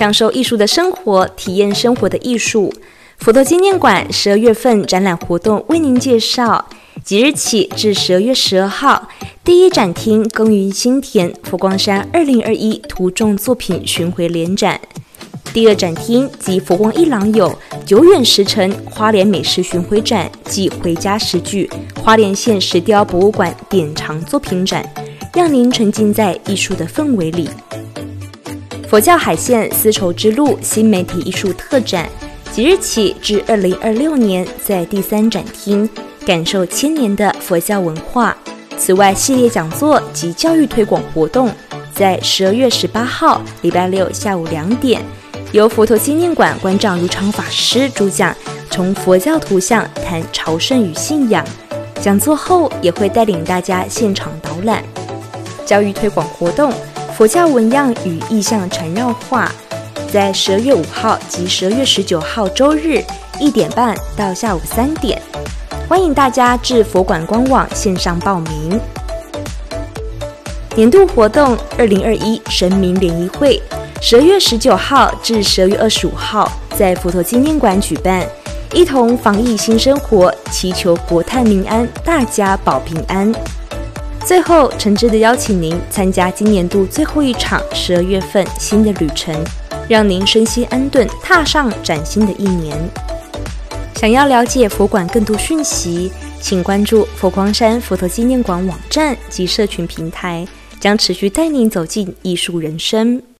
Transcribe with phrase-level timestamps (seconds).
[0.00, 2.72] 享受艺术的生活，体验生活的艺术。
[3.18, 6.64] 佛陀纪念馆十二月份展览活动为您介绍。
[7.04, 9.08] 即日起至十二月十二号，
[9.44, 14.80] 第一展厅耕耘心田佛光山二零二一图众作品巡回联展，
[15.52, 17.54] 第二展厅及佛光一廊有
[17.84, 21.68] 久远时辰花莲美食巡回展及回家食具
[22.02, 24.82] 花莲县石雕博物馆典藏作品展，
[25.34, 27.50] 让您沉浸在艺术的氛围里。
[28.90, 32.10] 佛教海线丝绸之路新媒体艺术特展，
[32.50, 35.88] 即日起至二零二六年在第三展厅。
[36.26, 38.36] 感受千年的佛教文化。
[38.76, 41.52] 此外，系列讲座及教育推广活动，
[41.94, 45.00] 在十二月十八号礼拜六下午两点，
[45.52, 48.36] 由佛陀纪念馆馆长如常法师主讲，
[48.72, 51.46] 从佛教图像谈朝圣与信仰。
[52.00, 54.82] 讲座后也会带领大家现场导览。
[55.64, 56.72] 教育推广活动，
[57.20, 59.52] 佛教纹样与意象缠绕画，
[60.10, 63.04] 在十二月五号及十二月十九号周日
[63.38, 65.20] 一点半到下午三点。
[65.86, 68.80] 欢迎大家至佛馆官网线上报名。
[70.74, 73.60] 年度活动二零二一神明联谊会，
[74.00, 78.26] 十二月十九号至十二月二十五号在佛陀纪念馆举办，
[78.72, 83.30] 一同防疫新生活，祈求国泰民安，大家保平安。
[84.26, 89.34] 最后，诚挚的邀请您参加今年度最后一场十二月份新的旅程，
[89.88, 92.76] 让您身心安顿，踏上崭新的一年。
[93.96, 100.46] 想要了解佛馆更多讯息，请关注佛光山佛陀纪念馆网站及社群平台，
[100.78, 103.20] 将持续带您走进艺术人生。